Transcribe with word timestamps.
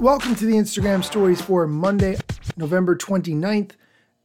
Welcome 0.00 0.34
to 0.36 0.46
the 0.46 0.54
Instagram 0.54 1.04
stories 1.04 1.42
for 1.42 1.66
Monday, 1.66 2.16
November 2.56 2.96
29th. 2.96 3.72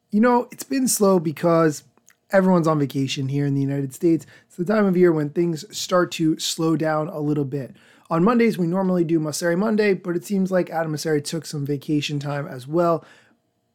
You 0.10 0.22
know, 0.22 0.48
it's 0.50 0.64
been 0.64 0.88
slow 0.88 1.20
because 1.20 1.84
everyone's 2.32 2.66
on 2.66 2.80
vacation 2.80 3.28
here 3.28 3.46
in 3.46 3.56
the 3.56 3.62
United 3.62 3.94
States. 3.94 4.26
It's 4.48 4.56
the 4.56 4.64
time 4.64 4.86
of 4.86 4.96
year 4.96 5.12
when 5.12 5.32
things 5.32 5.66
start 5.78 6.14
to 6.14 6.40
slow 6.40 6.78
down 6.78 7.10
a 7.10 7.20
little 7.20 7.44
bit. 7.44 7.76
On 8.10 8.24
Mondays, 8.24 8.58
we 8.58 8.68
normally 8.68 9.04
do 9.04 9.20
Mosseri 9.20 9.58
Monday, 9.58 9.94
but 9.94 10.16
it 10.16 10.24
seems 10.24 10.50
like 10.50 10.70
Adam 10.70 10.94
Mosseri 10.94 11.22
took 11.22 11.46
some 11.46 11.66
vacation 11.66 12.20
time 12.20 12.48
as 12.48 12.66
well. 12.66 13.04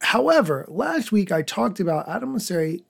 However, 0.01 0.65
last 0.69 1.13
week 1.13 1.31
I 1.31 1.43
talked 1.43 1.81
about 1.81 2.09
Adam 2.09 2.35
Mosseri 2.35 2.83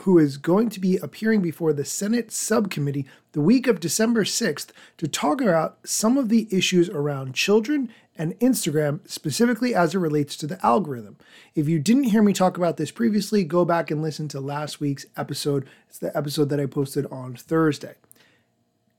who 0.00 0.18
is 0.18 0.36
going 0.36 0.68
to 0.70 0.80
be 0.80 0.96
appearing 0.98 1.40
before 1.40 1.72
the 1.72 1.84
Senate 1.84 2.30
subcommittee 2.30 3.06
the 3.32 3.40
week 3.40 3.66
of 3.66 3.80
December 3.80 4.24
6th 4.24 4.70
to 4.96 5.08
talk 5.08 5.40
about 5.40 5.78
some 5.84 6.16
of 6.16 6.28
the 6.28 6.48
issues 6.50 6.88
around 6.88 7.34
children 7.34 7.90
and 8.18 8.38
Instagram, 8.40 9.08
specifically 9.08 9.74
as 9.74 9.94
it 9.94 9.98
relates 9.98 10.36
to 10.36 10.46
the 10.46 10.64
algorithm. 10.66 11.16
If 11.54 11.68
you 11.68 11.78
didn't 11.78 12.04
hear 12.04 12.22
me 12.22 12.32
talk 12.32 12.58
about 12.58 12.76
this 12.76 12.90
previously, 12.90 13.44
go 13.44 13.64
back 13.64 13.90
and 13.90 14.02
listen 14.02 14.28
to 14.28 14.40
last 14.40 14.80
week's 14.80 15.06
episode. 15.16 15.66
It's 15.88 15.98
the 15.98 16.14
episode 16.16 16.48
that 16.50 16.60
I 16.60 16.66
posted 16.66 17.06
on 17.06 17.36
Thursday. 17.36 17.94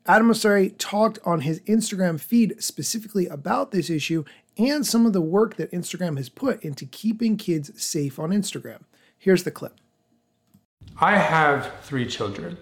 Adam 0.05 0.29
Mosseri 0.29 0.73
talked 0.77 1.19
on 1.25 1.41
his 1.41 1.59
Instagram 1.61 2.19
feed 2.19 2.63
specifically 2.63 3.27
about 3.27 3.71
this 3.71 3.89
issue 3.89 4.23
and 4.57 4.85
some 4.85 5.05
of 5.05 5.13
the 5.13 5.21
work 5.21 5.57
that 5.57 5.71
Instagram 5.71 6.17
has 6.17 6.29
put 6.29 6.63
into 6.63 6.85
keeping 6.85 7.37
kids 7.37 7.71
safe 7.81 8.17
on 8.17 8.31
Instagram. 8.31 8.81
Here's 9.17 9.43
the 9.43 9.51
clip. 9.51 9.79
I 10.99 11.17
have 11.17 11.71
three 11.83 12.05
children, 12.07 12.57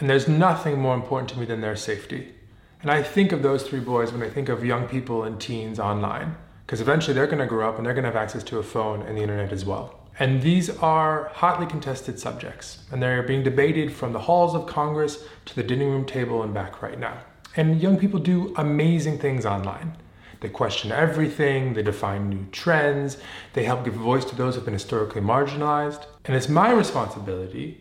and 0.00 0.10
there's 0.10 0.28
nothing 0.28 0.80
more 0.80 0.94
important 0.94 1.30
to 1.30 1.38
me 1.38 1.46
than 1.46 1.60
their 1.60 1.76
safety. 1.76 2.34
And 2.82 2.90
I 2.90 3.02
think 3.02 3.32
of 3.32 3.42
those 3.42 3.62
three 3.62 3.80
boys 3.80 4.12
when 4.12 4.22
I 4.22 4.30
think 4.30 4.48
of 4.48 4.64
young 4.64 4.88
people 4.88 5.24
and 5.24 5.38
teens 5.40 5.78
online, 5.78 6.36
because 6.64 6.80
eventually 6.80 7.14
they're 7.14 7.26
going 7.26 7.38
to 7.38 7.46
grow 7.46 7.68
up 7.68 7.76
and 7.76 7.84
they're 7.84 7.94
going 7.94 8.04
to 8.04 8.10
have 8.10 8.16
access 8.16 8.42
to 8.44 8.58
a 8.58 8.62
phone 8.62 9.02
and 9.02 9.18
the 9.18 9.22
internet 9.22 9.52
as 9.52 9.64
well. 9.64 10.00
And 10.18 10.42
these 10.42 10.70
are 10.78 11.30
hotly 11.34 11.66
contested 11.66 12.18
subjects, 12.18 12.84
and 12.90 13.02
they're 13.02 13.22
being 13.22 13.42
debated 13.42 13.92
from 13.92 14.12
the 14.12 14.18
halls 14.18 14.54
of 14.54 14.66
Congress 14.66 15.24
to 15.46 15.56
the 15.56 15.62
dining 15.62 15.90
room 15.90 16.04
table 16.04 16.42
and 16.42 16.52
back 16.52 16.82
right 16.82 16.98
now. 16.98 17.18
And 17.56 17.80
young 17.80 17.98
people 17.98 18.20
do 18.20 18.54
amazing 18.56 19.18
things 19.18 19.44
online. 19.46 19.96
They 20.40 20.48
question 20.48 20.90
everything, 20.90 21.74
they 21.74 21.82
define 21.82 22.30
new 22.30 22.46
trends, 22.50 23.18
they 23.52 23.64
help 23.64 23.84
give 23.84 23.94
voice 23.94 24.24
to 24.26 24.36
those 24.36 24.54
who've 24.54 24.64
been 24.64 24.74
historically 24.74 25.20
marginalized. 25.20 26.06
And 26.24 26.34
it's 26.34 26.48
my 26.48 26.70
responsibility 26.70 27.80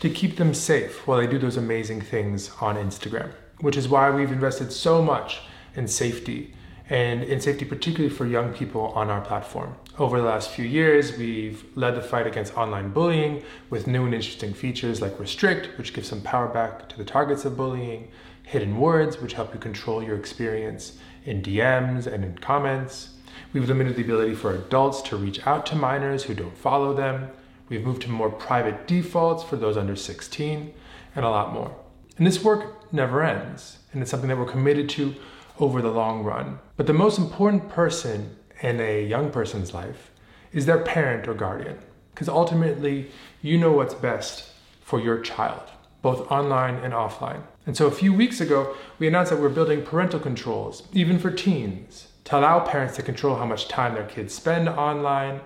to 0.00 0.10
keep 0.10 0.36
them 0.36 0.54
safe 0.54 1.06
while 1.06 1.18
they 1.18 1.26
do 1.26 1.38
those 1.38 1.56
amazing 1.56 2.00
things 2.00 2.50
on 2.60 2.76
Instagram, 2.76 3.32
which 3.60 3.76
is 3.76 3.88
why 3.88 4.10
we've 4.10 4.32
invested 4.32 4.72
so 4.72 5.02
much 5.02 5.40
in 5.74 5.88
safety 5.88 6.54
and 6.88 7.24
in 7.24 7.40
safety, 7.40 7.64
particularly 7.64 8.14
for 8.14 8.26
young 8.26 8.52
people 8.52 8.88
on 8.88 9.10
our 9.10 9.20
platform. 9.20 9.74
Over 9.98 10.20
the 10.20 10.26
last 10.26 10.50
few 10.50 10.64
years, 10.64 11.16
we've 11.16 11.64
led 11.74 11.96
the 11.96 12.02
fight 12.02 12.26
against 12.26 12.56
online 12.56 12.90
bullying 12.90 13.42
with 13.70 13.86
new 13.86 14.04
and 14.04 14.14
interesting 14.14 14.54
features 14.54 15.00
like 15.00 15.18
Restrict, 15.18 15.76
which 15.78 15.92
gives 15.92 16.08
some 16.08 16.20
power 16.20 16.46
back 16.46 16.88
to 16.90 16.98
the 16.98 17.04
targets 17.04 17.44
of 17.44 17.56
bullying, 17.56 18.08
Hidden 18.44 18.78
Words, 18.78 19.20
which 19.20 19.32
help 19.32 19.52
you 19.52 19.58
control 19.58 20.02
your 20.02 20.16
experience, 20.16 20.98
in 21.24 21.42
DMs 21.42 22.06
and 22.06 22.24
in 22.24 22.38
comments. 22.38 23.10
We've 23.52 23.66
limited 23.66 23.96
the 23.96 24.02
ability 24.02 24.36
for 24.36 24.54
adults 24.54 25.02
to 25.02 25.16
reach 25.16 25.44
out 25.46 25.66
to 25.66 25.76
minors 25.76 26.24
who 26.24 26.34
don't 26.34 26.56
follow 26.56 26.94
them. 26.94 27.30
We've 27.68 27.84
moved 27.84 28.02
to 28.02 28.10
more 28.10 28.30
private 28.30 28.86
defaults 28.86 29.42
for 29.42 29.56
those 29.56 29.76
under 29.76 29.96
16, 29.96 30.72
and 31.16 31.24
a 31.24 31.30
lot 31.30 31.52
more. 31.52 31.74
And 32.16 32.26
this 32.26 32.42
work 32.42 32.92
never 32.92 33.22
ends, 33.22 33.78
and 33.92 34.00
it's 34.00 34.10
something 34.10 34.28
that 34.28 34.38
we're 34.38 34.46
committed 34.46 34.88
to 34.90 35.14
over 35.58 35.82
the 35.82 35.90
long 35.90 36.22
run. 36.22 36.58
But 36.76 36.86
the 36.86 36.92
most 36.92 37.18
important 37.18 37.68
person 37.68 38.36
in 38.62 38.80
a 38.80 39.04
young 39.04 39.30
person's 39.30 39.74
life 39.74 40.10
is 40.52 40.66
their 40.66 40.78
parent 40.78 41.28
or 41.28 41.34
guardian, 41.34 41.78
because 42.14 42.28
ultimately, 42.28 43.10
you 43.42 43.58
know 43.58 43.72
what's 43.72 43.94
best 43.94 44.50
for 44.80 45.00
your 45.00 45.20
child, 45.20 45.62
both 46.00 46.30
online 46.30 46.76
and 46.76 46.94
offline. 46.94 47.42
And 47.66 47.76
so 47.76 47.86
a 47.86 47.90
few 47.90 48.14
weeks 48.14 48.40
ago, 48.40 48.74
we 48.98 49.08
announced 49.08 49.30
that 49.30 49.40
we're 49.40 49.48
building 49.48 49.82
parental 49.82 50.20
controls, 50.20 50.84
even 50.92 51.18
for 51.18 51.30
teens, 51.30 52.08
to 52.24 52.38
allow 52.38 52.60
parents 52.60 52.96
to 52.96 53.02
control 53.02 53.36
how 53.36 53.44
much 53.44 53.68
time 53.68 53.94
their 53.94 54.06
kids 54.06 54.32
spend 54.32 54.68
online, 54.68 55.40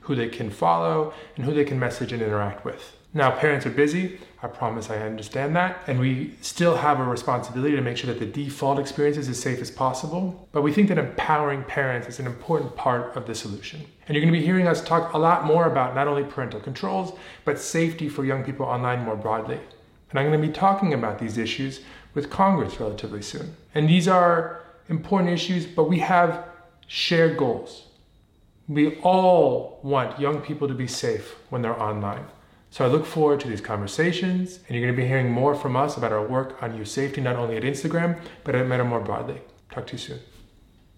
who 0.00 0.14
they 0.14 0.28
can 0.28 0.50
follow, 0.50 1.12
and 1.36 1.44
who 1.44 1.52
they 1.52 1.64
can 1.64 1.78
message 1.78 2.12
and 2.12 2.22
interact 2.22 2.64
with. 2.64 2.96
Now, 3.16 3.30
parents 3.30 3.64
are 3.64 3.70
busy. 3.70 4.18
I 4.42 4.48
promise 4.48 4.90
I 4.90 4.98
understand 4.98 5.54
that. 5.54 5.78
And 5.86 6.00
we 6.00 6.34
still 6.40 6.76
have 6.76 6.98
a 6.98 7.04
responsibility 7.04 7.76
to 7.76 7.80
make 7.80 7.96
sure 7.96 8.12
that 8.12 8.18
the 8.18 8.26
default 8.26 8.80
experience 8.80 9.16
is 9.16 9.28
as 9.28 9.40
safe 9.40 9.60
as 9.60 9.70
possible. 9.70 10.48
But 10.50 10.62
we 10.62 10.72
think 10.72 10.88
that 10.88 10.98
empowering 10.98 11.62
parents 11.62 12.08
is 12.08 12.18
an 12.18 12.26
important 12.26 12.74
part 12.74 13.16
of 13.16 13.26
the 13.26 13.34
solution. 13.36 13.86
And 14.08 14.16
you're 14.16 14.24
going 14.24 14.34
to 14.34 14.38
be 14.38 14.44
hearing 14.44 14.66
us 14.66 14.82
talk 14.82 15.14
a 15.14 15.18
lot 15.18 15.44
more 15.44 15.66
about 15.66 15.94
not 15.94 16.08
only 16.08 16.24
parental 16.24 16.58
controls, 16.58 17.16
but 17.44 17.60
safety 17.60 18.08
for 18.08 18.24
young 18.24 18.42
people 18.42 18.66
online 18.66 19.04
more 19.04 19.16
broadly. 19.16 19.60
And 20.10 20.18
I'm 20.18 20.26
going 20.26 20.40
to 20.40 20.46
be 20.46 20.52
talking 20.52 20.92
about 20.92 21.20
these 21.20 21.38
issues 21.38 21.82
with 22.14 22.30
Congress 22.30 22.80
relatively 22.80 23.22
soon. 23.22 23.56
And 23.76 23.88
these 23.88 24.08
are 24.08 24.60
important 24.88 25.30
issues, 25.32 25.66
but 25.66 25.84
we 25.84 26.00
have 26.00 26.44
shared 26.88 27.36
goals. 27.36 27.86
We 28.66 28.96
all 29.02 29.78
want 29.84 30.18
young 30.18 30.40
people 30.40 30.66
to 30.66 30.74
be 30.74 30.88
safe 30.88 31.36
when 31.50 31.62
they're 31.62 31.80
online. 31.80 32.24
So 32.74 32.84
I 32.84 32.88
look 32.88 33.06
forward 33.06 33.38
to 33.38 33.46
these 33.46 33.60
conversations, 33.60 34.58
and 34.66 34.74
you're 34.74 34.84
going 34.84 34.96
to 34.96 35.00
be 35.00 35.06
hearing 35.06 35.30
more 35.30 35.54
from 35.54 35.76
us 35.76 35.96
about 35.96 36.10
our 36.10 36.26
work 36.26 36.60
on 36.60 36.76
youth 36.76 36.88
safety, 36.88 37.20
not 37.20 37.36
only 37.36 37.56
at 37.56 37.62
Instagram, 37.62 38.20
but 38.42 38.56
at 38.56 38.66
Meta 38.66 38.82
more 38.82 38.98
broadly. 38.98 39.42
Talk 39.70 39.86
to 39.86 39.92
you 39.92 39.98
soon. 39.98 40.18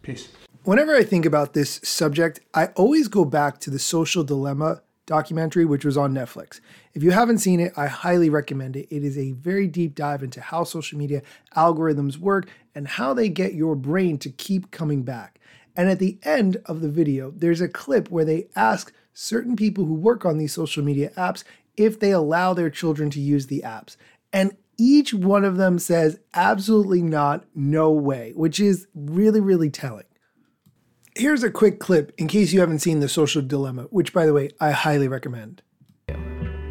Peace. 0.00 0.30
Whenever 0.62 0.96
I 0.96 1.04
think 1.04 1.26
about 1.26 1.52
this 1.52 1.78
subject, 1.84 2.40
I 2.54 2.68
always 2.76 3.08
go 3.08 3.26
back 3.26 3.58
to 3.58 3.70
the 3.70 3.78
social 3.78 4.24
dilemma 4.24 4.80
documentary, 5.04 5.66
which 5.66 5.84
was 5.84 5.98
on 5.98 6.14
Netflix. 6.14 6.60
If 6.94 7.02
you 7.02 7.10
haven't 7.10 7.40
seen 7.40 7.60
it, 7.60 7.74
I 7.76 7.88
highly 7.88 8.30
recommend 8.30 8.74
it. 8.74 8.88
It 8.88 9.04
is 9.04 9.18
a 9.18 9.32
very 9.32 9.66
deep 9.66 9.94
dive 9.94 10.22
into 10.22 10.40
how 10.40 10.64
social 10.64 10.96
media 10.96 11.20
algorithms 11.58 12.16
work 12.16 12.48
and 12.74 12.88
how 12.88 13.12
they 13.12 13.28
get 13.28 13.52
your 13.52 13.76
brain 13.76 14.16
to 14.20 14.30
keep 14.30 14.70
coming 14.70 15.02
back. 15.02 15.38
And 15.76 15.90
at 15.90 15.98
the 15.98 16.16
end 16.22 16.56
of 16.64 16.80
the 16.80 16.88
video, 16.88 17.32
there's 17.36 17.60
a 17.60 17.68
clip 17.68 18.10
where 18.10 18.24
they 18.24 18.46
ask 18.56 18.94
certain 19.12 19.56
people 19.56 19.84
who 19.84 19.94
work 19.94 20.24
on 20.24 20.38
these 20.38 20.52
social 20.52 20.82
media 20.82 21.10
apps 21.16 21.42
if 21.76 22.00
they 22.00 22.10
allow 22.10 22.54
their 22.54 22.70
children 22.70 23.10
to 23.10 23.20
use 23.20 23.46
the 23.46 23.62
apps. 23.64 23.96
And 24.32 24.56
each 24.78 25.14
one 25.14 25.44
of 25.44 25.56
them 25.56 25.78
says, 25.78 26.18
absolutely 26.34 27.02
not, 27.02 27.44
no 27.54 27.90
way, 27.90 28.32
which 28.34 28.60
is 28.60 28.86
really, 28.94 29.40
really 29.40 29.70
telling. 29.70 30.04
Here's 31.14 31.42
a 31.42 31.50
quick 31.50 31.80
clip 31.80 32.12
in 32.18 32.28
case 32.28 32.52
you 32.52 32.60
haven't 32.60 32.80
seen 32.80 33.00
The 33.00 33.08
Social 33.08 33.40
Dilemma, 33.40 33.84
which, 33.84 34.12
by 34.12 34.26
the 34.26 34.34
way, 34.34 34.50
I 34.60 34.72
highly 34.72 35.08
recommend. 35.08 35.62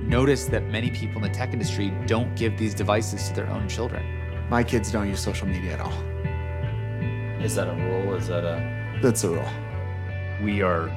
Notice 0.03 0.45
that 0.45 0.63
many 0.65 0.91
people 0.91 1.17
in 1.17 1.23
the 1.23 1.35
tech 1.35 1.51
industry 1.51 1.91
don't 2.05 2.35
give 2.35 2.55
these 2.59 2.75
devices 2.75 3.27
to 3.29 3.33
their 3.33 3.47
own 3.47 3.67
children. 3.67 4.05
My 4.49 4.63
kids 4.63 4.91
don't 4.91 5.09
use 5.09 5.19
social 5.19 5.47
media 5.47 5.73
at 5.73 5.79
all. 5.79 5.93
Is 7.43 7.55
that 7.55 7.67
a 7.67 7.73
rule? 7.73 8.13
Is 8.13 8.27
that 8.27 8.45
a. 8.45 8.99
That's 9.01 9.23
a 9.23 9.29
rule. 9.29 9.49
We 10.43 10.61
are 10.61 10.91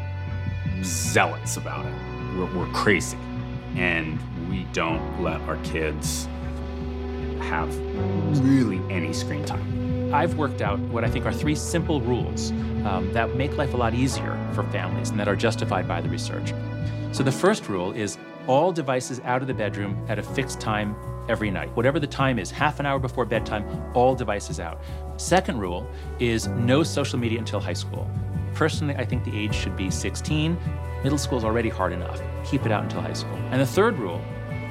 zealots 0.83 1.57
about 1.57 1.87
it. 1.87 1.95
We're, 2.37 2.55
we're 2.55 2.73
crazy. 2.73 3.17
And 3.77 4.19
we 4.49 4.65
don't 4.73 5.23
let 5.23 5.41
our 5.43 5.57
kids 5.59 6.27
have 7.41 7.75
really 8.45 8.79
any 8.93 9.13
screen 9.13 9.45
time. 9.45 10.13
I've 10.13 10.37
worked 10.37 10.63
out 10.63 10.79
what 10.79 11.05
I 11.05 11.11
think 11.11 11.27
are 11.27 11.33
three 11.33 11.55
simple 11.55 12.01
rules 12.01 12.51
um, 12.87 13.11
that 13.13 13.37
make 13.37 13.57
life 13.57 13.75
a 13.75 13.77
lot 13.77 13.95
easier 13.95 14.39
for 14.55 14.63
families 14.65 15.11
and 15.11 15.21
that 15.21 15.29
are 15.29 15.37
justified 15.37 15.87
by 15.87 16.01
the 16.01 16.09
research. 16.09 16.55
So 17.13 17.23
the 17.23 17.33
first 17.33 17.69
rule 17.69 17.93
is 17.93 18.19
all 18.47 18.73
devices 18.73 19.21
out 19.25 19.43
of 19.43 19.49
the 19.49 19.55
bedroom 19.55 20.03
at 20.09 20.19
a 20.19 20.23
fixed 20.23 20.61
time 20.61 20.97
every 21.29 21.51
night. 21.51 21.75
Whatever 21.77 22.01
the 22.01 22.07
time 22.07 22.39
is, 22.39 22.51
half 22.51 22.81
an 22.81 22.87
hour 22.87 22.99
before 22.99 23.25
bedtime, 23.25 23.65
all 23.95 24.15
devices 24.15 24.59
out. 24.59 24.81
Second 25.19 25.59
rule 25.59 25.87
is 26.19 26.47
no 26.49 26.83
social 26.83 27.19
media 27.19 27.39
until 27.39 27.61
high 27.61 27.75
school. 27.75 28.11
Personally, 28.55 28.95
I 28.97 29.05
think 29.05 29.25
the 29.25 29.39
age 29.39 29.55
should 29.55 29.77
be 29.77 29.91
16. 29.91 30.57
Middle 31.03 31.19
school 31.19 31.39
is 31.39 31.45
already 31.45 31.69
hard 31.69 31.93
enough. 31.93 32.21
Keep 32.45 32.67
it 32.67 32.73
out 32.73 32.83
until 32.83 33.01
high 33.01 33.13
school. 33.13 33.37
And 33.51 33.61
the 33.61 33.67
third 33.67 33.99
rule 33.99 34.21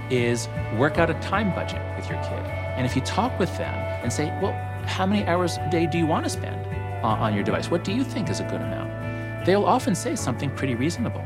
is 0.09 0.47
work 0.77 0.97
out 0.97 1.09
a 1.09 1.15
time 1.15 1.53
budget 1.53 1.81
with 1.95 2.09
your 2.09 2.21
kid. 2.24 2.45
And 2.77 2.85
if 2.85 2.95
you 2.95 3.01
talk 3.01 3.38
with 3.39 3.56
them 3.57 3.74
and 4.03 4.12
say, 4.12 4.25
well, 4.41 4.53
how 4.85 5.06
many 5.06 5.25
hours 5.25 5.57
a 5.57 5.69
day 5.69 5.88
do 5.88 5.97
you 5.97 6.06
want 6.06 6.25
to 6.25 6.29
spend? 6.29 6.68
on, 7.03 7.33
your 7.33 7.44
device. 7.44 7.69
What 7.69 7.83
do 7.83 7.94
you 7.94 8.03
think 8.03 8.29
is 8.29 8.39
a 8.39 8.44
good 8.44 8.62
amount? 8.62 9.45
They'll 9.45 9.65
often 9.65 9.95
say 9.95 10.15
something 10.15 10.50
pretty 10.56 10.75
reasonable. 10.75 11.24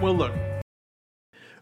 Well, 0.00 0.14
look. 0.14 0.32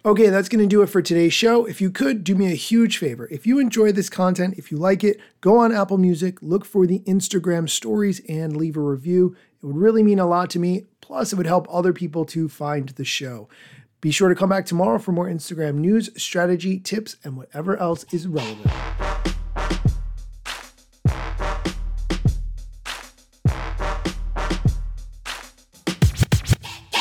Okay, 0.02 0.30
that's 0.30 0.48
going 0.48 0.62
to 0.62 0.66
do 0.66 0.80
it 0.80 0.86
for 0.86 1.02
today's 1.02 1.34
show. 1.34 1.66
If 1.66 1.82
you 1.82 1.90
could, 1.90 2.24
do 2.24 2.34
me 2.34 2.50
a 2.50 2.54
huge 2.54 2.96
favor. 2.96 3.28
If 3.30 3.46
you 3.46 3.58
enjoy 3.58 3.92
this 3.92 4.08
content, 4.08 4.54
if 4.56 4.72
you 4.72 4.78
like 4.78 5.04
it, 5.04 5.20
go 5.42 5.58
on 5.58 5.74
Apple 5.74 5.98
Music, 5.98 6.38
look 6.40 6.64
for 6.64 6.86
the 6.86 7.00
Instagram 7.00 7.68
stories, 7.68 8.22
and 8.26 8.56
leave 8.56 8.78
a 8.78 8.80
review. 8.80 9.36
It 9.62 9.66
would 9.66 9.76
really 9.76 10.02
mean 10.02 10.18
a 10.18 10.24
lot 10.24 10.48
to 10.50 10.58
me. 10.58 10.86
Plus, 11.02 11.34
it 11.34 11.36
would 11.36 11.44
help 11.44 11.66
other 11.68 11.92
people 11.92 12.24
to 12.26 12.48
find 12.48 12.88
the 12.90 13.04
show. 13.04 13.50
Be 14.00 14.10
sure 14.10 14.30
to 14.30 14.34
come 14.34 14.48
back 14.48 14.64
tomorrow 14.64 14.98
for 14.98 15.12
more 15.12 15.28
Instagram 15.28 15.74
news, 15.74 16.08
strategy, 16.16 16.80
tips, 16.80 17.16
and 17.22 17.36
whatever 17.36 17.76
else 17.76 18.06
is 18.10 18.26
relevant. 18.26 18.70